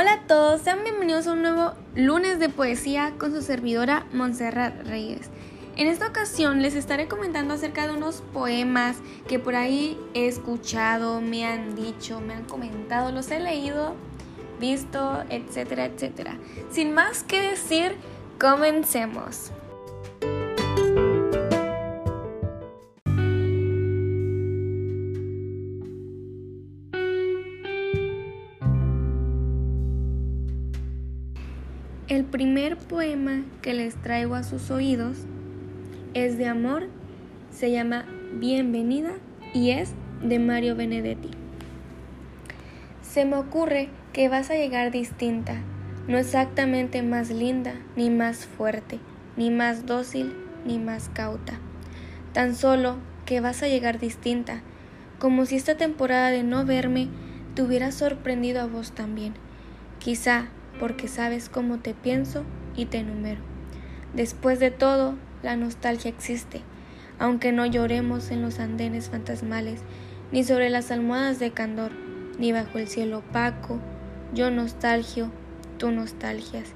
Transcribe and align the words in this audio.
Hola 0.00 0.12
a 0.12 0.26
todos, 0.28 0.60
sean 0.60 0.84
bienvenidos 0.84 1.26
a 1.26 1.32
un 1.32 1.42
nuevo 1.42 1.72
lunes 1.96 2.38
de 2.38 2.48
poesía 2.48 3.14
con 3.18 3.32
su 3.34 3.42
servidora 3.42 4.06
Montserrat 4.12 4.86
Reyes. 4.86 5.28
En 5.74 5.88
esta 5.88 6.06
ocasión 6.06 6.62
les 6.62 6.76
estaré 6.76 7.08
comentando 7.08 7.54
acerca 7.54 7.84
de 7.84 7.94
unos 7.94 8.22
poemas 8.32 8.98
que 9.26 9.40
por 9.40 9.56
ahí 9.56 9.98
he 10.14 10.28
escuchado, 10.28 11.20
me 11.20 11.44
han 11.44 11.74
dicho, 11.74 12.20
me 12.20 12.34
han 12.34 12.44
comentado, 12.44 13.10
los 13.10 13.28
he 13.32 13.40
leído, 13.40 13.96
visto, 14.60 15.24
etcétera, 15.30 15.86
etcétera. 15.86 16.38
Sin 16.70 16.94
más 16.94 17.24
que 17.24 17.42
decir, 17.42 17.96
comencemos. 18.38 19.50
Primer 32.58 32.76
poema 32.76 33.44
que 33.62 33.72
les 33.72 33.94
traigo 33.94 34.34
a 34.34 34.42
sus 34.42 34.72
oídos 34.72 35.18
es 36.12 36.38
de 36.38 36.48
amor, 36.48 36.88
se 37.52 37.70
llama 37.70 38.04
Bienvenida 38.32 39.12
y 39.54 39.70
es 39.70 39.92
de 40.24 40.40
Mario 40.40 40.74
Benedetti. 40.74 41.30
Se 43.00 43.24
me 43.24 43.36
ocurre 43.36 43.90
que 44.12 44.28
vas 44.28 44.50
a 44.50 44.56
llegar 44.56 44.90
distinta, 44.90 45.60
no 46.08 46.18
exactamente 46.18 47.00
más 47.04 47.30
linda, 47.30 47.74
ni 47.94 48.10
más 48.10 48.46
fuerte, 48.46 48.98
ni 49.36 49.50
más 49.50 49.86
dócil, 49.86 50.34
ni 50.66 50.80
más 50.80 51.10
cauta. 51.10 51.60
Tan 52.32 52.56
solo 52.56 52.96
que 53.24 53.40
vas 53.40 53.62
a 53.62 53.68
llegar 53.68 54.00
distinta, 54.00 54.62
como 55.20 55.46
si 55.46 55.54
esta 55.54 55.76
temporada 55.76 56.30
de 56.30 56.42
no 56.42 56.64
verme 56.64 57.06
te 57.54 57.62
hubiera 57.62 57.92
sorprendido 57.92 58.60
a 58.60 58.66
vos 58.66 58.90
también. 58.90 59.34
Quizá 60.00 60.48
porque 60.78 61.08
sabes 61.08 61.48
cómo 61.48 61.78
te 61.78 61.94
pienso 61.94 62.44
y 62.76 62.86
te 62.86 62.98
enumero. 62.98 63.40
Después 64.14 64.58
de 64.58 64.70
todo, 64.70 65.14
la 65.42 65.56
nostalgia 65.56 66.08
existe, 66.08 66.62
aunque 67.18 67.52
no 67.52 67.66
lloremos 67.66 68.30
en 68.30 68.42
los 68.42 68.58
andenes 68.58 69.10
fantasmales, 69.10 69.80
ni 70.32 70.44
sobre 70.44 70.70
las 70.70 70.90
almohadas 70.90 71.38
de 71.38 71.50
candor, 71.50 71.92
ni 72.38 72.52
bajo 72.52 72.78
el 72.78 72.88
cielo 72.88 73.18
opaco, 73.18 73.78
yo 74.34 74.50
nostalgio, 74.50 75.30
tú 75.78 75.90
nostalgias, 75.90 76.72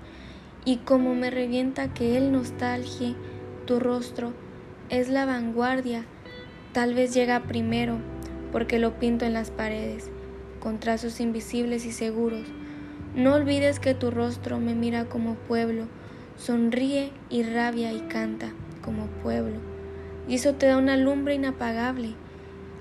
y 0.64 0.78
como 0.78 1.14
me 1.14 1.30
revienta 1.30 1.92
que 1.92 2.16
él 2.16 2.32
nostalgie, 2.32 3.16
tu 3.66 3.80
rostro 3.80 4.32
es 4.88 5.08
la 5.08 5.24
vanguardia, 5.24 6.04
tal 6.72 6.94
vez 6.94 7.14
llega 7.14 7.44
primero, 7.44 7.98
porque 8.52 8.78
lo 8.78 8.98
pinto 8.98 9.24
en 9.24 9.32
las 9.32 9.50
paredes, 9.50 10.10
con 10.60 10.78
trazos 10.78 11.20
invisibles 11.20 11.86
y 11.86 11.92
seguros, 11.92 12.46
no 13.14 13.34
olvides 13.34 13.78
que 13.78 13.94
tu 13.94 14.10
rostro 14.10 14.58
me 14.58 14.74
mira 14.74 15.04
como 15.04 15.34
pueblo, 15.34 15.84
sonríe 16.36 17.12
y 17.28 17.42
rabia 17.42 17.92
y 17.92 18.00
canta 18.00 18.52
como 18.82 19.06
pueblo, 19.22 19.58
y 20.28 20.36
eso 20.36 20.54
te 20.54 20.66
da 20.66 20.76
una 20.78 20.96
lumbre 20.96 21.34
inapagable. 21.34 22.14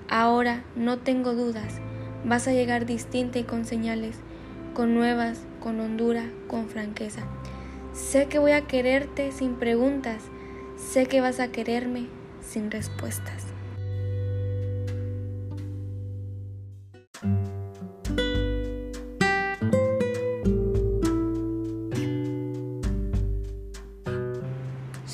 Ahora 0.10 0.64
no 0.76 0.98
tengo 0.98 1.34
dudas, 1.34 1.80
vas 2.26 2.48
a 2.48 2.54
llegar 2.54 2.86
distinta 2.86 3.40
y 3.40 3.44
con 3.44 3.66
señales, 3.66 4.18
con 4.74 4.94
nuevas, 4.94 5.42
con 5.60 5.80
hondura, 5.80 6.26
con 6.48 6.68
franqueza. 6.70 7.22
Sé 7.94 8.28
que 8.28 8.40
voy 8.40 8.52
a 8.52 8.68
quererte 8.68 9.32
sin 9.32 9.56
preguntas, 9.56 10.24
sé 10.78 11.08
que 11.08 11.20
vas 11.20 11.40
a 11.40 11.50
quererme 11.50 12.08
sin 12.42 12.72
respuestas. 12.72 13.51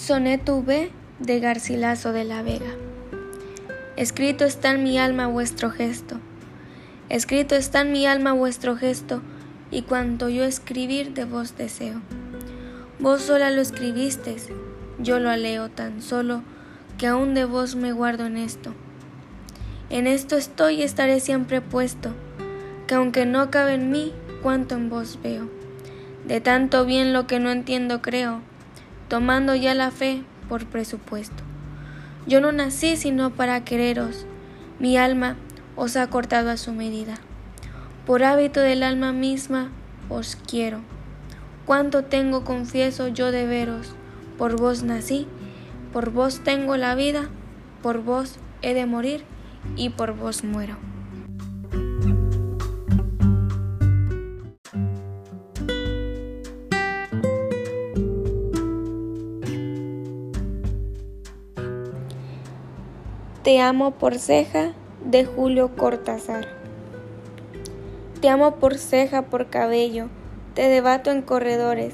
Soneto 0.08 0.60
V 0.60 0.90
de 1.20 1.40
Garcilaso 1.42 2.14
de 2.14 2.24
la 2.24 2.42
Vega. 2.42 2.72
Escrito 3.98 4.46
está 4.46 4.72
en 4.72 4.82
mi 4.82 4.98
alma 4.98 5.28
vuestro 5.28 5.70
gesto, 5.70 6.16
escrito 7.10 7.56
está 7.56 7.82
en 7.82 7.92
mi 7.92 8.08
alma 8.08 8.32
vuestro 8.32 8.78
gesto, 8.78 9.22
y 9.70 9.82
cuanto 9.82 10.30
yo 10.30 10.46
escribir 10.46 11.14
de 11.14 11.26
vos 11.26 11.58
deseo. 11.58 12.00
Vos 13.00 13.24
sola 13.24 13.52
lo 13.52 13.60
escribisteis, 13.60 14.48
yo 14.98 15.20
lo 15.20 15.30
aleo 15.30 15.68
tan 15.68 16.02
solo 16.02 16.42
que 16.98 17.08
aún 17.08 17.34
de 17.34 17.44
vos 17.44 17.76
me 17.76 17.92
guardo 17.92 18.28
en 18.28 18.38
esto. 18.38 18.74
En 19.90 20.08
esto 20.08 20.38
estoy 20.38 20.76
y 20.76 20.84
estaré 20.84 21.20
siempre 21.20 21.60
puesto, 21.60 22.14
que 22.88 22.96
aunque 22.96 23.26
no 23.26 23.52
cabe 23.52 23.74
en 23.74 23.92
mí, 23.92 24.14
cuanto 24.42 24.76
en 24.76 24.90
vos 24.90 25.20
veo. 25.22 25.50
De 26.26 26.40
tanto 26.40 26.86
bien 26.86 27.12
lo 27.12 27.28
que 27.28 27.42
no 27.42 27.52
entiendo 27.52 28.02
creo, 28.02 28.40
tomando 29.08 29.56
ya 29.56 29.74
la 29.74 29.92
fe 29.92 30.24
por 30.50 30.66
presupuesto. 30.66 31.44
Yo 32.26 32.42
no 32.42 32.52
nací 32.52 32.98
sino 32.98 33.32
para 33.32 33.64
quereros, 33.64 34.26
mi 34.80 34.98
alma 34.98 35.36
os 35.76 35.96
ha 35.96 36.08
cortado 36.08 36.50
a 36.50 36.58
su 36.58 36.74
medida. 36.74 37.16
Por 38.06 38.24
hábito 38.24 38.60
del 38.60 38.84
alma 38.84 39.14
misma 39.14 39.70
os 40.10 40.36
quiero. 40.36 40.80
Cuánto 41.66 42.04
tengo, 42.04 42.44
confieso 42.44 43.08
yo 43.08 43.32
de 43.32 43.46
veros, 43.46 43.94
por 44.38 44.60
vos 44.60 44.84
nací, 44.84 45.28
por 45.92 46.12
vos 46.12 46.42
tengo 46.44 46.78
la 46.78 46.96
vida, 46.96 47.30
por 47.82 48.02
vos 48.02 48.38
he 48.62 48.74
de 48.74 48.86
morir 48.86 49.24
y 49.76 49.90
por 49.90 50.14
vos 50.14 50.44
muero. 50.44 50.78
Te 63.48 63.62
amo 63.62 63.92
por 63.92 64.20
ceja 64.20 64.74
de 65.06 65.24
Julio 65.24 65.74
Cortázar. 65.78 66.50
Te 68.20 68.28
amo 68.28 68.56
por 68.56 68.78
ceja, 68.78 69.22
por 69.22 69.48
cabello, 69.48 70.10
te 70.54 70.68
debato 70.68 71.12
en 71.12 71.22
corredores 71.22 71.94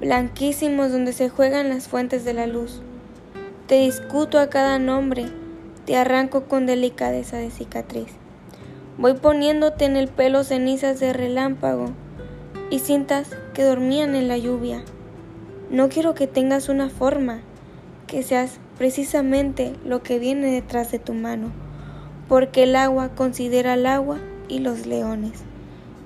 blanquísimos 0.00 0.90
donde 0.90 1.12
se 1.12 1.28
juegan 1.28 1.68
las 1.68 1.86
fuentes 1.86 2.24
de 2.24 2.34
la 2.34 2.48
luz. 2.48 2.82
Te 3.68 3.76
discuto 3.76 4.40
a 4.40 4.50
cada 4.50 4.80
nombre, 4.80 5.26
te 5.86 5.96
arranco 5.96 6.46
con 6.46 6.66
delicadeza 6.66 7.36
de 7.36 7.52
cicatriz. 7.52 8.08
Voy 8.96 9.14
poniéndote 9.14 9.84
en 9.84 9.96
el 9.96 10.08
pelo 10.08 10.42
cenizas 10.42 10.98
de 10.98 11.12
relámpago 11.12 11.90
y 12.72 12.80
cintas 12.80 13.36
que 13.54 13.62
dormían 13.62 14.16
en 14.16 14.26
la 14.26 14.36
lluvia. 14.36 14.82
No 15.70 15.90
quiero 15.90 16.14
que 16.14 16.26
tengas 16.26 16.68
una 16.68 16.88
forma, 16.88 17.38
que 18.08 18.24
seas 18.24 18.58
precisamente 18.78 19.74
lo 19.84 20.02
que 20.02 20.20
viene 20.20 20.52
detrás 20.52 20.92
de 20.92 21.00
tu 21.00 21.12
mano, 21.12 21.50
porque 22.28 22.62
el 22.62 22.76
agua 22.76 23.10
considera 23.10 23.74
el 23.74 23.86
agua 23.86 24.18
y 24.48 24.60
los 24.60 24.86
leones, 24.86 25.40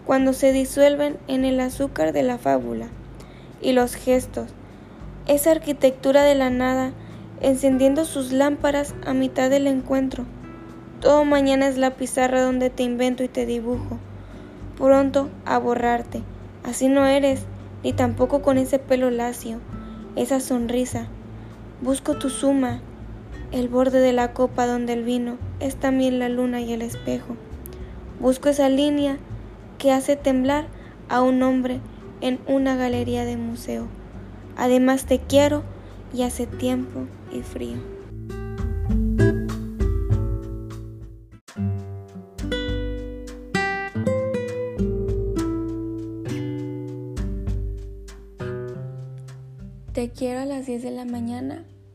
cuando 0.07 0.33
se 0.33 0.53
disuelven 0.53 1.19
en 1.29 1.45
el 1.45 1.61
azúcar 1.61 2.13
de 2.13 2.23
la 2.23 2.39
fábula, 2.39 2.89
y 3.61 3.73
los 3.73 3.95
gestos, 3.95 4.49
esa 5.27 5.51
arquitectura 5.51 6.25
de 6.25 6.35
la 6.35 6.51
nada, 6.51 6.93
encendiendo 7.41 8.05
sus 8.05 8.33
lámparas 8.33 8.95
a 9.05 9.13
mitad 9.13 9.51
del 9.51 9.67
encuentro. 9.67 10.25
Todo 11.01 11.25
mañana 11.25 11.69
es 11.69 11.77
la 11.77 11.91
pizarra 11.97 12.41
donde 12.41 12.71
te 12.71 12.85
invento 12.85 13.23
y 13.23 13.29
te 13.29 13.45
dibujo, 13.47 13.99
pronto 14.79 15.29
a 15.45 15.59
borrarte. 15.59 16.23
Así 16.65 16.89
no 16.89 17.07
eres, 17.07 17.45
ni 17.85 17.93
tampoco 17.93 18.43
con 18.43 18.59
ese 18.59 18.79
pelo 18.79 19.11
lacio, 19.11 19.59
esa 20.17 20.41
sonrisa, 20.41 21.09
Busco 21.83 22.15
tu 22.15 22.31
suma, 22.31 22.81
el 23.51 23.69
borde 23.69 23.99
de 23.99 24.13
la 24.13 24.33
copa 24.33 24.69
donde 24.69 24.93
el 24.93 25.03
vino 25.03 25.37
es 25.59 25.75
también 25.75 26.21
la 26.21 26.29
luna 26.29 26.61
y 26.61 26.73
el 26.73 26.81
espejo. 26.81 27.35
Busco 28.21 28.49
esa 28.49 28.69
línea 28.69 29.19
que 29.79 29.91
hace 29.91 30.15
temblar 30.15 30.69
a 31.09 31.23
un 31.23 31.43
hombre 31.43 31.81
en 32.21 32.39
una 32.47 32.77
galería 32.77 33.25
de 33.25 33.37
museo. 33.37 33.89
Además 34.57 35.07
te 35.07 35.19
quiero 35.19 35.65
y 36.15 36.23
hace 36.23 36.47
tiempo 36.47 37.01
y 37.33 37.41
frío. 37.41 37.79
Te 49.93 50.11
quiero 50.11 50.41
a 50.41 50.45
las 50.45 50.67
10 50.67 50.85
de 50.85 50.91
la 50.93 51.05
mañana 51.05 51.65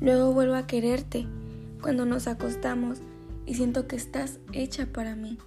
Luego 0.00 0.32
vuelvo 0.32 0.54
a 0.54 0.66
quererte 0.66 1.26
cuando 1.80 2.04
nos 2.06 2.26
acostamos 2.26 2.98
y 3.46 3.54
siento 3.54 3.86
que 3.86 3.96
estás 3.96 4.40
hecha 4.52 4.86
para 4.86 5.16
mí, 5.16 5.38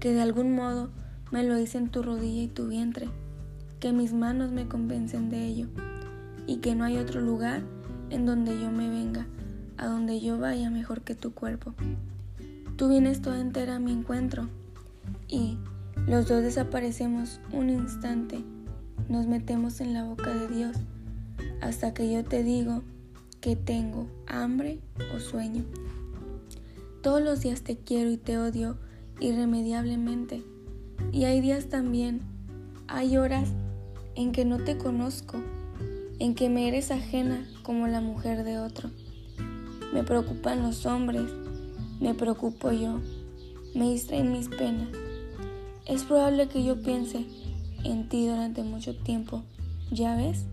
que 0.00 0.12
de 0.12 0.22
algún 0.22 0.54
modo 0.54 0.90
me 1.30 1.44
lo 1.44 1.58
hice 1.58 1.78
en 1.78 1.88
tu 1.88 2.02
rodilla 2.02 2.42
y 2.42 2.48
tu 2.48 2.68
vientre, 2.68 3.08
que 3.78 3.92
mis 3.92 4.12
manos 4.12 4.50
me 4.50 4.66
convencen 4.66 5.30
de 5.30 5.46
ello 5.46 5.68
y 6.46 6.56
que 6.56 6.74
no 6.74 6.84
hay 6.84 6.98
otro 6.98 7.20
lugar 7.20 7.62
en 8.10 8.26
donde 8.26 8.58
yo 8.58 8.70
me 8.70 8.88
venga, 8.88 9.26
a 9.76 9.86
donde 9.86 10.20
yo 10.20 10.38
vaya 10.38 10.70
mejor 10.70 11.02
que 11.02 11.14
tu 11.14 11.32
cuerpo. 11.32 11.74
Tú 12.76 12.88
vienes 12.88 13.22
toda 13.22 13.40
entera 13.40 13.76
a 13.76 13.80
mi 13.80 13.92
encuentro 13.92 14.48
y 15.28 15.58
los 16.06 16.26
dos 16.28 16.42
desaparecemos 16.42 17.40
un 17.52 17.70
instante, 17.70 18.42
nos 19.08 19.26
metemos 19.26 19.80
en 19.80 19.94
la 19.94 20.04
boca 20.04 20.32
de 20.34 20.48
Dios 20.48 20.76
hasta 21.60 21.94
que 21.94 22.12
yo 22.12 22.24
te 22.24 22.42
digo 22.42 22.82
que 23.40 23.56
tengo 23.56 24.06
hambre 24.26 24.78
o 25.14 25.20
sueño. 25.20 25.64
Todos 27.02 27.22
los 27.22 27.40
días 27.40 27.62
te 27.62 27.78
quiero 27.78 28.10
y 28.10 28.16
te 28.16 28.38
odio 28.38 28.76
irremediablemente. 29.20 30.42
Y 31.12 31.24
hay 31.24 31.40
días 31.40 31.66
también, 31.66 32.20
hay 32.88 33.16
horas 33.16 33.48
en 34.14 34.32
que 34.32 34.44
no 34.44 34.58
te 34.58 34.76
conozco, 34.76 35.38
en 36.18 36.34
que 36.34 36.50
me 36.50 36.68
eres 36.68 36.90
ajena 36.90 37.48
como 37.62 37.86
la 37.86 38.00
mujer 38.00 38.44
de 38.44 38.58
otro. 38.58 38.90
Me 39.94 40.04
preocupan 40.04 40.62
los 40.62 40.84
hombres, 40.84 41.24
me 42.00 42.14
preocupo 42.14 42.70
yo, 42.70 43.00
me 43.74 43.90
distraen 43.90 44.32
mis 44.32 44.48
penas. 44.48 44.88
Es 45.86 46.04
probable 46.04 46.48
que 46.48 46.62
yo 46.62 46.80
piense 46.82 47.24
en 47.84 48.08
ti 48.08 48.28
durante 48.28 48.62
mucho 48.62 48.94
tiempo. 48.94 49.42
¿Ya 49.90 50.14
ves? 50.14 50.44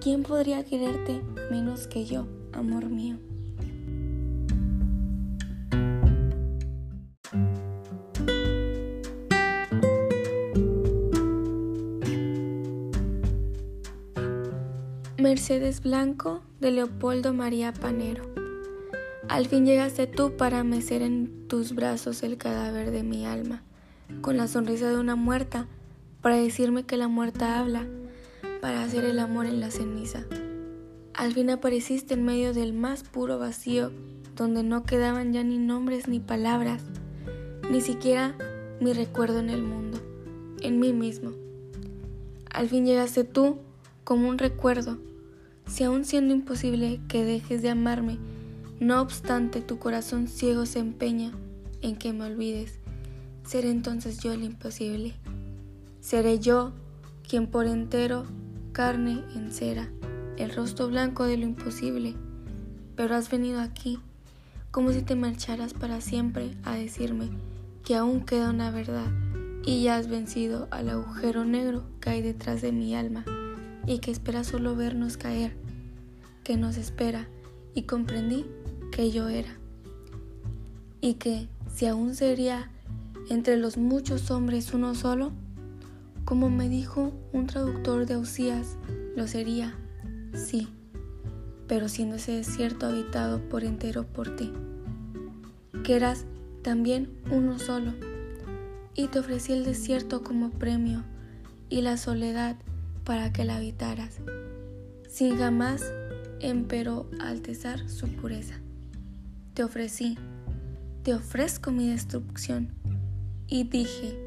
¿Quién 0.00 0.22
podría 0.22 0.64
quererte 0.64 1.20
menos 1.50 1.86
que 1.86 2.04
yo, 2.04 2.26
amor 2.52 2.86
mío? 2.86 3.18
Mercedes 15.18 15.82
Blanco 15.82 16.42
de 16.60 16.70
Leopoldo 16.70 17.32
María 17.32 17.72
Panero. 17.72 18.24
Al 19.28 19.46
fin 19.46 19.64
llegaste 19.64 20.06
tú 20.06 20.36
para 20.36 20.64
mecer 20.64 21.02
en 21.02 21.48
tus 21.48 21.74
brazos 21.74 22.22
el 22.22 22.36
cadáver 22.36 22.90
de 22.90 23.02
mi 23.02 23.24
alma 23.24 23.62
con 24.20 24.36
la 24.36 24.48
sonrisa 24.48 24.88
de 24.88 24.98
una 24.98 25.16
muerta, 25.16 25.66
para 26.20 26.36
decirme 26.36 26.84
que 26.84 26.96
la 26.96 27.08
muerta 27.08 27.58
habla, 27.58 27.86
para 28.64 28.82
hacer 28.82 29.04
el 29.04 29.18
amor 29.18 29.44
en 29.44 29.60
la 29.60 29.70
ceniza. 29.70 30.24
Al 31.12 31.34
fin 31.34 31.50
apareciste 31.50 32.14
en 32.14 32.24
medio 32.24 32.54
del 32.54 32.72
más 32.72 33.02
puro 33.02 33.38
vacío, 33.38 33.92
donde 34.36 34.62
no 34.62 34.84
quedaban 34.84 35.34
ya 35.34 35.44
ni 35.44 35.58
nombres 35.58 36.08
ni 36.08 36.18
palabras, 36.18 36.82
ni 37.70 37.82
siquiera 37.82 38.34
mi 38.80 38.94
recuerdo 38.94 39.40
en 39.40 39.50
el 39.50 39.60
mundo, 39.60 40.00
en 40.62 40.80
mí 40.80 40.94
mismo. 40.94 41.32
Al 42.48 42.70
fin 42.70 42.86
llegaste 42.86 43.24
tú 43.24 43.58
como 44.02 44.30
un 44.30 44.38
recuerdo, 44.38 44.96
si 45.66 45.84
aún 45.84 46.06
siendo 46.06 46.32
imposible 46.32 47.02
que 47.06 47.22
dejes 47.22 47.60
de 47.60 47.68
amarme, 47.68 48.16
no 48.80 49.02
obstante 49.02 49.60
tu 49.60 49.78
corazón 49.78 50.26
ciego 50.26 50.64
se 50.64 50.78
empeña 50.78 51.32
en 51.82 51.96
que 51.96 52.14
me 52.14 52.24
olvides 52.24 52.78
seré 53.44 53.68
entonces 53.68 54.20
yo 54.20 54.32
el 54.32 54.42
imposible. 54.42 55.12
Seré 56.00 56.38
yo 56.38 56.72
quien 57.28 57.46
por 57.46 57.66
entero 57.66 58.24
carne 58.74 59.24
en 59.34 59.52
cera, 59.52 59.88
el 60.36 60.54
rostro 60.54 60.88
blanco 60.88 61.24
de 61.24 61.38
lo 61.38 61.44
imposible. 61.44 62.14
Pero 62.96 63.14
has 63.14 63.30
venido 63.30 63.60
aquí 63.60 64.00
como 64.70 64.92
si 64.92 65.02
te 65.02 65.14
marcharas 65.14 65.72
para 65.72 66.00
siempre 66.00 66.56
a 66.64 66.74
decirme 66.74 67.30
que 67.84 67.94
aún 67.94 68.26
queda 68.26 68.50
una 68.50 68.72
verdad 68.72 69.06
y 69.64 69.84
ya 69.84 69.96
has 69.96 70.08
vencido 70.08 70.66
al 70.72 70.90
agujero 70.90 71.44
negro 71.44 71.84
que 72.00 72.10
hay 72.10 72.22
detrás 72.22 72.60
de 72.60 72.72
mi 72.72 72.96
alma 72.96 73.24
y 73.86 74.00
que 74.00 74.10
espera 74.10 74.42
solo 74.42 74.74
vernos 74.74 75.16
caer, 75.16 75.56
que 76.42 76.56
nos 76.56 76.76
espera 76.76 77.28
y 77.74 77.82
comprendí 77.82 78.44
que 78.90 79.12
yo 79.12 79.28
era 79.28 79.56
y 81.00 81.14
que 81.14 81.48
si 81.72 81.86
aún 81.86 82.16
sería 82.16 82.70
entre 83.30 83.56
los 83.56 83.76
muchos 83.76 84.32
hombres 84.32 84.74
uno 84.74 84.96
solo? 84.96 85.32
Como 86.24 86.48
me 86.48 86.70
dijo 86.70 87.12
un 87.32 87.46
traductor 87.46 88.06
de 88.06 88.14
Ausías, 88.14 88.78
lo 89.14 89.26
sería, 89.26 89.74
sí, 90.32 90.68
pero 91.66 91.88
siendo 91.88 92.16
ese 92.16 92.32
desierto 92.32 92.86
habitado 92.86 93.46
por 93.50 93.62
entero 93.62 94.04
por 94.04 94.34
ti, 94.34 94.50
que 95.82 95.96
eras 95.96 96.24
también 96.62 97.10
uno 97.30 97.58
solo, 97.58 97.92
y 98.94 99.08
te 99.08 99.18
ofrecí 99.18 99.52
el 99.52 99.64
desierto 99.64 100.22
como 100.22 100.50
premio 100.50 101.04
y 101.68 101.82
la 101.82 101.98
soledad 101.98 102.56
para 103.04 103.30
que 103.30 103.44
la 103.44 103.56
habitaras, 103.56 104.16
sin 105.08 105.36
jamás 105.36 105.92
empero 106.40 107.06
altezar 107.20 107.90
su 107.90 108.08
pureza. 108.08 108.54
Te 109.52 109.62
ofrecí, 109.62 110.16
te 111.02 111.12
ofrezco 111.12 111.70
mi 111.70 111.90
destrucción 111.90 112.70
y 113.46 113.64
dije, 113.64 114.18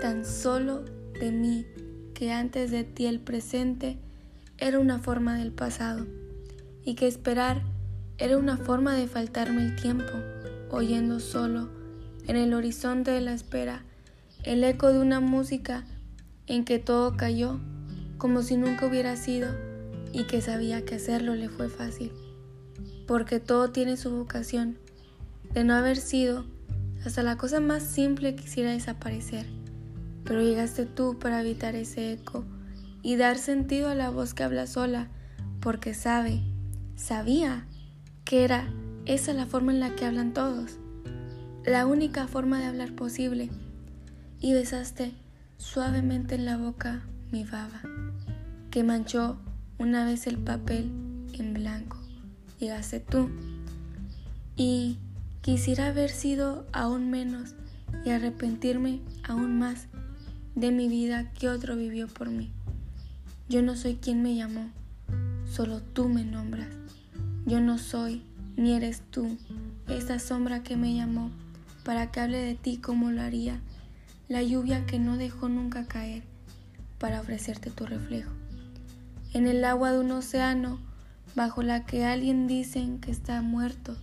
tan 0.00 0.24
solo 0.24 0.84
de 1.18 1.32
mí 1.32 1.66
que 2.14 2.32
antes 2.32 2.70
de 2.70 2.84
ti 2.84 3.06
el 3.06 3.20
presente 3.20 3.98
era 4.58 4.78
una 4.78 4.98
forma 4.98 5.36
del 5.36 5.52
pasado 5.52 6.06
y 6.84 6.94
que 6.94 7.06
esperar 7.06 7.62
era 8.18 8.38
una 8.38 8.56
forma 8.56 8.94
de 8.94 9.06
faltarme 9.06 9.62
el 9.62 9.76
tiempo, 9.76 10.12
oyendo 10.70 11.20
solo 11.20 11.68
en 12.26 12.36
el 12.36 12.54
horizonte 12.54 13.10
de 13.10 13.20
la 13.20 13.34
espera 13.34 13.84
el 14.46 14.62
eco 14.62 14.92
de 14.92 15.00
una 15.00 15.20
música 15.20 15.84
en 16.46 16.64
que 16.64 16.78
todo 16.78 17.16
cayó 17.16 17.58
como 18.16 18.42
si 18.42 18.56
nunca 18.56 18.86
hubiera 18.86 19.16
sido 19.16 19.48
y 20.12 20.24
que 20.24 20.40
sabía 20.40 20.84
que 20.84 20.94
hacerlo 20.94 21.34
le 21.34 21.48
fue 21.48 21.68
fácil, 21.68 22.12
porque 23.06 23.40
todo 23.40 23.70
tiene 23.70 23.96
su 23.96 24.10
vocación, 24.10 24.78
de 25.52 25.64
no 25.64 25.74
haber 25.74 25.96
sido 25.96 26.46
hasta 27.04 27.22
la 27.22 27.36
cosa 27.36 27.60
más 27.60 27.82
simple 27.82 28.36
quisiera 28.36 28.70
desaparecer, 28.70 29.46
pero 30.26 30.42
llegaste 30.42 30.86
tú 30.86 31.18
para 31.18 31.40
evitar 31.40 31.74
ese 31.74 32.12
eco 32.12 32.44
y 33.02 33.16
dar 33.16 33.38
sentido 33.38 33.88
a 33.88 33.94
la 33.94 34.10
voz 34.10 34.34
que 34.34 34.42
habla 34.42 34.66
sola, 34.66 35.08
porque 35.60 35.94
sabe, 35.94 36.42
sabía 36.96 37.66
que 38.24 38.44
era 38.44 38.68
esa 39.04 39.32
la 39.32 39.46
forma 39.46 39.72
en 39.72 39.80
la 39.80 39.94
que 39.94 40.04
hablan 40.04 40.34
todos, 40.34 40.78
la 41.64 41.86
única 41.86 42.26
forma 42.26 42.58
de 42.58 42.66
hablar 42.66 42.92
posible, 42.92 43.50
y 44.40 44.52
besaste 44.52 45.14
suavemente 45.56 46.34
en 46.34 46.44
la 46.44 46.56
boca 46.56 47.02
mi 47.30 47.44
baba, 47.44 47.80
que 48.70 48.84
manchó 48.84 49.38
una 49.78 50.04
vez 50.04 50.26
el 50.26 50.38
papel 50.38 50.90
en 51.32 51.54
blanco. 51.54 51.98
Llegaste 52.58 53.00
tú 53.00 53.30
y 54.56 54.98
Quisiera 55.46 55.86
haber 55.86 56.10
sido 56.10 56.66
aún 56.72 57.08
menos 57.08 57.54
y 58.04 58.10
arrepentirme 58.10 59.00
aún 59.22 59.60
más 59.60 59.86
de 60.56 60.72
mi 60.72 60.88
vida 60.88 61.30
que 61.30 61.48
otro 61.48 61.76
vivió 61.76 62.08
por 62.08 62.30
mí. 62.30 62.50
Yo 63.48 63.62
no 63.62 63.76
soy 63.76 63.94
quien 63.94 64.24
me 64.24 64.34
llamó, 64.34 64.70
solo 65.48 65.80
tú 65.80 66.08
me 66.08 66.24
nombras. 66.24 66.68
Yo 67.46 67.60
no 67.60 67.78
soy, 67.78 68.22
ni 68.56 68.72
eres 68.72 69.02
tú, 69.12 69.38
esa 69.86 70.18
sombra 70.18 70.64
que 70.64 70.76
me 70.76 70.92
llamó 70.96 71.30
para 71.84 72.10
que 72.10 72.18
hable 72.18 72.38
de 72.38 72.56
ti 72.56 72.78
como 72.78 73.12
lo 73.12 73.22
haría 73.22 73.60
la 74.28 74.42
lluvia 74.42 74.84
que 74.86 74.98
no 74.98 75.16
dejó 75.16 75.48
nunca 75.48 75.86
caer 75.86 76.24
para 76.98 77.20
ofrecerte 77.20 77.70
tu 77.70 77.86
reflejo. 77.86 78.32
En 79.32 79.46
el 79.46 79.64
agua 79.64 79.92
de 79.92 80.00
un 80.00 80.10
océano 80.10 80.80
bajo 81.36 81.62
la 81.62 81.86
que 81.86 82.04
alguien 82.04 82.48
dicen 82.48 82.98
que 82.98 83.12
está 83.12 83.40
muerto, 83.40 83.96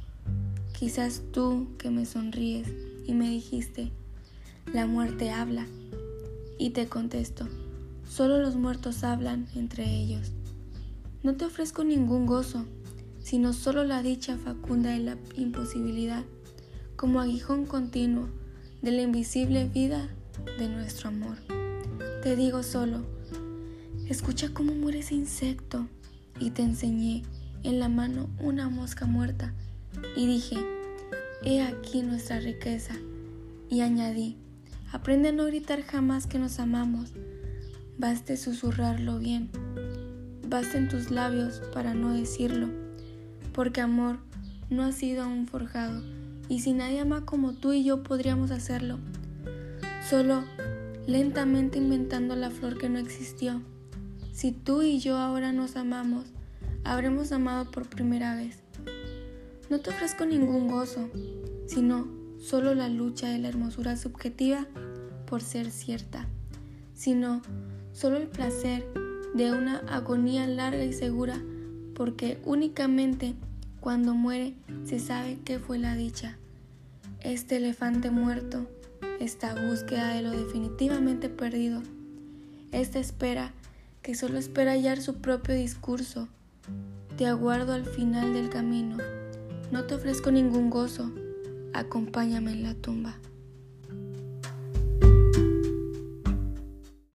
Quizás 0.84 1.22
tú 1.32 1.70
que 1.78 1.90
me 1.90 2.06
sonríes 2.06 2.68
y 3.08 3.14
me 3.14 3.30
dijiste, 3.30 3.94
la 4.74 4.86
muerte 4.86 5.32
habla. 5.32 5.66
Y 6.64 6.70
te 6.70 6.88
contesto, 6.88 7.46
solo 8.08 8.40
los 8.40 8.56
muertos 8.56 9.04
hablan 9.04 9.50
entre 9.54 9.84
ellos. 9.84 10.32
No 11.22 11.36
te 11.36 11.44
ofrezco 11.44 11.84
ningún 11.84 12.26
gozo, 12.26 12.64
sino 13.20 13.52
solo 13.52 13.84
la 13.84 14.02
dicha 14.02 14.38
facunda 14.38 14.92
de 14.92 15.00
la 15.00 15.18
imposibilidad, 15.36 16.24
como 16.96 17.20
aguijón 17.20 17.66
continuo 17.66 18.30
de 18.82 18.92
la 18.92 19.02
invisible 19.02 19.68
vida 19.68 20.08
de 20.58 20.70
nuestro 20.70 21.10
amor. 21.10 21.36
Te 22.22 22.38
digo 22.38 22.64
solo, 22.64 23.02
escucha 24.08 24.54
cómo 24.54 24.74
muere 24.74 25.00
ese 25.00 25.16
insecto, 25.16 25.86
y 26.40 26.52
te 26.52 26.62
enseñé 26.62 27.24
en 27.64 27.82
la 27.82 27.90
mano 27.90 28.30
una 28.40 28.70
mosca 28.70 29.06
muerta 29.06 29.54
y 30.16 30.28
dije, 30.28 30.56
he 31.44 31.62
aquí 31.62 32.04
nuestra 32.04 32.40
riqueza. 32.40 32.96
Y 33.70 33.82
añadí, 33.82 34.38
aprende 34.94 35.30
a 35.30 35.32
no 35.32 35.46
gritar 35.46 35.82
jamás 35.82 36.28
que 36.28 36.38
nos 36.38 36.60
amamos, 36.60 37.10
baste 37.98 38.38
susurrarlo 38.38 39.18
bien, 39.18 39.50
basten 40.48 40.88
tus 40.88 41.10
labios 41.10 41.64
para 41.74 41.96
no 41.96 42.14
decirlo, 42.14 42.70
porque 43.54 43.82
amor 43.82 44.20
no 44.70 44.84
ha 44.84 44.92
sido 44.92 45.24
aún 45.24 45.48
forjado, 45.48 46.04
y 46.48 46.60
si 46.60 46.74
nadie 46.74 47.00
ama 47.00 47.26
como 47.26 47.54
tú 47.54 47.74
y 47.74 47.84
yo 47.84 48.04
podríamos 48.04 48.52
hacerlo, 48.52 49.00
solo 50.08 50.44
lentamente 51.08 51.80
inventando 51.80 52.36
la 52.36 52.52
flor 52.52 52.78
que 52.78 52.88
no 52.88 53.00
existió. 53.00 53.64
Si 54.32 54.52
tú 54.52 54.84
y 54.84 55.00
yo 55.00 55.18
ahora 55.18 55.52
nos 55.52 55.76
amamos, 55.76 56.26
habremos 56.84 57.32
amado 57.32 57.72
por 57.72 57.90
primera 57.90 58.36
vez. 58.36 58.60
No 59.72 59.80
te 59.80 59.90
ofrezco 59.90 60.26
ningún 60.26 60.68
gozo, 60.68 61.10
sino 61.66 62.23
solo 62.44 62.76
la 62.76 62.90
lucha 62.90 63.30
de 63.30 63.40
la 63.40 63.48
hermosura 63.48 63.96
subjetiva 63.96 64.68
por 65.26 65.42
ser 65.42 65.72
cierta, 65.72 66.28
sino 66.94 67.42
solo 67.94 68.18
el 68.18 68.28
placer 68.28 68.86
de 69.34 69.52
una 69.52 69.78
agonía 69.88 70.46
larga 70.46 70.84
y 70.84 70.92
segura, 70.92 71.42
porque 71.96 72.40
únicamente 72.44 73.36
cuando 73.80 74.14
muere 74.14 74.56
se 74.84 75.00
sabe 75.00 75.40
qué 75.46 75.58
fue 75.58 75.80
la 75.80 75.96
dicha. 75.96 76.38
Este 77.22 77.56
elefante 77.56 78.12
muerto, 78.12 78.68
esta 79.22 79.56
búsqueda 79.68 80.14
de 80.14 80.22
lo 80.22 80.32
definitivamente 80.32 81.30
perdido, 81.30 81.82
esta 82.74 83.00
espera 83.00 83.54
que 84.02 84.16
solo 84.16 84.38
espera 84.38 84.74
hallar 84.74 85.02
su 85.02 85.16
propio 85.22 85.56
discurso. 85.56 86.28
Te 87.18 87.26
aguardo 87.26 87.72
al 87.72 87.86
final 87.86 88.34
del 88.34 88.50
camino. 88.50 88.98
No 89.72 89.86
te 89.86 89.96
ofrezco 89.96 90.30
ningún 90.30 90.70
gozo. 90.70 91.10
Acompáñame 91.74 92.52
en 92.52 92.64
la 92.64 92.76
tumba. 92.76 93.16